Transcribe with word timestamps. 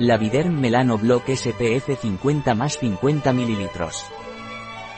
Laviderm 0.00 0.58
Melano 0.58 0.98
Block 0.98 1.28
SPF 1.28 1.96
50 2.00 2.52
más 2.56 2.78
50 2.78 3.32
ml. 3.32 3.70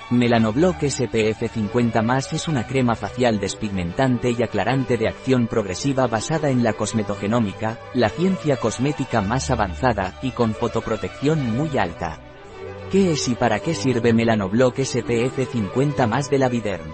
Melanoblock 0.08 0.84
SPF 0.84 1.52
50 1.52 2.00
más 2.00 2.32
es 2.32 2.48
una 2.48 2.66
crema 2.66 2.94
facial 2.94 3.38
despigmentante 3.38 4.30
y 4.30 4.42
aclarante 4.42 4.96
de 4.96 5.08
acción 5.08 5.48
progresiva 5.48 6.06
basada 6.06 6.48
en 6.48 6.62
la 6.62 6.72
cosmetogenómica, 6.72 7.78
la 7.92 8.08
ciencia 8.08 8.56
cosmética 8.56 9.20
más 9.20 9.50
avanzada, 9.50 10.18
y 10.22 10.30
con 10.30 10.54
fotoprotección 10.54 11.54
muy 11.54 11.76
alta. 11.76 12.18
¿Qué 12.90 13.12
es 13.12 13.28
y 13.28 13.34
para 13.34 13.58
qué 13.60 13.74
sirve 13.74 14.14
Melanoblock 14.14 14.78
SPF 14.78 15.46
50 15.52 16.06
más 16.06 16.30
de 16.30 16.38
la 16.38 16.48
Viderm? 16.48 16.90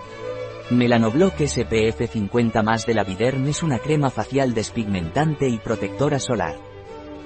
Melanoblock 0.70 1.34
SPF 1.46 2.10
50 2.10 2.64
más 2.64 2.84
de 2.84 2.94
la 2.94 3.04
Viderm 3.04 3.46
es 3.46 3.62
una 3.62 3.78
crema 3.78 4.10
facial 4.10 4.54
despigmentante 4.54 5.48
y 5.48 5.58
protectora 5.58 6.18
solar. 6.18 6.71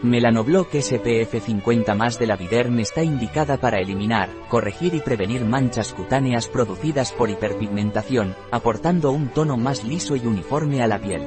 Melanoblock 0.03 0.75
SPF 0.75 1.41
50 1.41 1.95
más 1.95 2.19
de 2.19 2.27
la 2.27 2.37
Viderm 2.37 2.79
está 2.81 3.03
indicada 3.03 3.57
para 3.57 3.79
eliminar, 3.79 4.29
corregir 4.49 4.95
y 4.95 5.01
prevenir 5.01 5.45
manchas 5.45 5.95
cutáneas 5.95 6.49
producidas 6.49 7.13
por 7.13 7.31
hiperpigmentación, 7.31 8.35
aportando 8.51 9.11
un 9.11 9.29
tono 9.29 9.57
más 9.57 9.85
liso 9.85 10.17
y 10.17 10.27
uniforme 10.27 10.83
a 10.83 10.87
la 10.87 10.99
piel. 10.99 11.27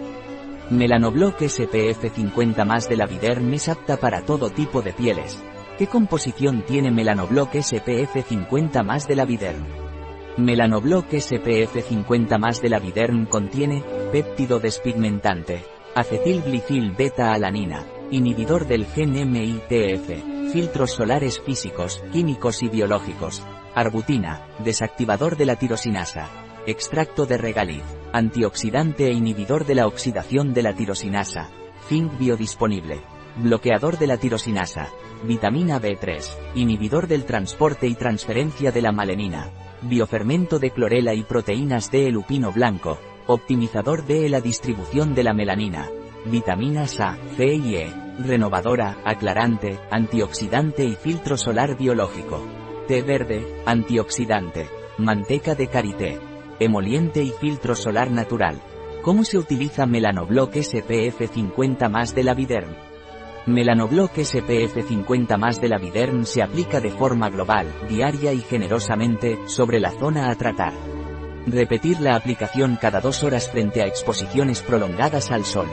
Melanoblock 0.70 1.42
SPF 1.42 2.14
50 2.14 2.64
más 2.64 2.88
de 2.88 2.96
la 2.96 3.08
Viderm 3.08 3.52
es 3.54 3.70
apta 3.70 3.98
para 3.98 4.22
todo 4.22 4.52
tipo 4.52 4.84
de 4.84 4.94
pieles, 4.94 5.44
¿Qué 5.80 5.88
composición 5.88 6.64
tiene 6.64 6.92
Melanoblock 6.92 7.56
SPF 7.56 8.28
50 8.28 8.84
más 8.84 9.08
de 9.08 9.16
la 9.16 9.24
Viderm? 9.24 9.66
Melanoblock 10.36 11.18
SPF 11.18 11.82
50 11.88 12.38
más 12.38 12.62
de 12.62 12.68
la 12.68 12.80
Viderm 12.80 13.26
contiene 13.28 13.82
péptido 14.12 14.60
despigmentante, 14.60 15.64
acetilglicil 15.96 16.92
beta-alanina, 16.92 17.86
inhibidor 18.12 18.68
del 18.68 18.86
gen 18.86 19.12
MITF, 19.32 20.52
filtros 20.52 20.92
solares 20.92 21.40
físicos, 21.40 22.04
químicos 22.12 22.64
y 22.64 22.70
biológicos, 22.70 23.44
arbutina, 23.76 24.48
desactivador 24.64 25.38
de 25.38 25.46
la 25.46 25.56
tirosinasa, 25.56 26.30
extracto 26.66 27.26
de 27.26 27.38
regaliz, 27.38 27.84
antioxidante 28.14 29.08
e 29.08 29.14
inhibidor 29.14 29.66
de 29.66 29.76
la 29.76 29.88
oxidación 29.88 30.54
de 30.54 30.64
la 30.64 30.74
tirosinasa, 30.74 31.50
zinc 31.88 32.18
biodisponible, 32.18 33.02
bloqueador 33.38 33.98
de 33.98 34.08
la 34.08 34.18
tirosinasa, 34.18 34.90
vitamina 35.24 35.80
B3, 35.80 36.24
inhibidor 36.56 37.08
del 37.08 37.26
transporte 37.26 37.88
y 37.88 37.96
transferencia 37.96 38.72
de 38.72 38.82
la 38.82 38.92
malenina, 38.92 39.52
biofermento 39.82 40.60
de 40.60 40.72
clorela 40.72 41.14
y 41.14 41.24
proteínas 41.24 41.92
de 41.92 42.12
lupino 42.12 42.52
blanco, 42.52 43.00
optimizador 43.28 44.06
de 44.06 44.28
la 44.30 44.42
distribución 44.42 45.14
de 45.14 45.24
la 45.24 45.34
melanina, 45.34 45.90
vitaminas 46.26 47.00
A, 47.00 47.18
C 47.38 47.54
y 47.54 47.76
E, 47.76 48.09
renovadora, 48.20 48.98
aclarante, 49.06 49.80
antioxidante 49.90 50.84
y 50.84 50.96
filtro 50.96 51.38
solar 51.38 51.78
biológico, 51.78 52.46
té 52.88 53.02
verde, 53.02 53.46
antioxidante, 53.66 54.70
manteca 54.98 55.56
de 55.56 55.68
karité, 55.68 56.20
emoliente 56.60 57.24
y 57.24 57.32
filtro 57.32 57.76
solar 57.76 58.12
natural. 58.12 58.62
¿Cómo 59.02 59.24
se 59.24 59.38
utiliza 59.38 59.86
Melanoblock 59.86 60.56
SPF 60.56 61.32
50 61.34 61.88
más 61.88 62.14
de 62.14 62.24
la 62.24 62.34
Viderm? 62.34 62.76
Melanoblock 63.46 64.20
SPF 64.20 64.86
50 64.88 65.38
más 65.38 65.62
de 65.62 65.70
la 65.70 65.78
Viderm 65.78 66.26
se 66.26 66.44
aplica 66.44 66.82
de 66.82 66.92
forma 66.92 67.30
global, 67.30 67.68
diaria 67.88 68.34
y 68.34 68.42
generosamente, 68.42 69.40
sobre 69.48 69.80
la 69.80 69.92
zona 69.92 70.30
a 70.30 70.36
tratar. 70.36 70.74
Repetir 71.48 72.02
la 72.02 72.16
aplicación 72.16 72.78
cada 72.80 73.00
dos 73.00 73.24
horas 73.24 73.50
frente 73.50 73.82
a 73.82 73.88
exposiciones 73.88 74.62
prolongadas 74.62 75.32
al 75.32 75.46
sol. 75.46 75.68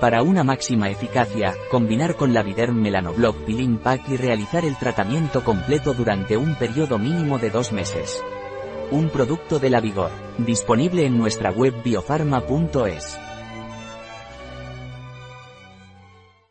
Para 0.00 0.22
una 0.22 0.42
máxima 0.42 0.88
eficacia, 0.88 1.54
combinar 1.70 2.16
con 2.16 2.32
la 2.32 2.42
Viderm 2.42 2.80
Melanoblock 2.80 3.36
Peeling 3.44 3.76
Pack 3.76 4.08
y 4.08 4.16
realizar 4.16 4.64
el 4.64 4.78
tratamiento 4.78 5.44
completo 5.44 5.92
durante 5.92 6.38
un 6.38 6.54
periodo 6.54 6.98
mínimo 6.98 7.38
de 7.38 7.50
dos 7.50 7.70
meses. 7.70 8.24
Un 8.90 9.10
producto 9.10 9.58
de 9.58 9.68
la 9.68 9.80
Vigor, 9.80 10.10
disponible 10.38 11.04
en 11.04 11.18
nuestra 11.18 11.50
web 11.50 11.74
biofarma.es. 11.84 13.29